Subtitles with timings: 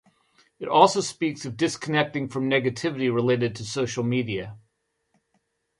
[0.59, 4.57] It also speaks of disconnecting from negativity related to social media.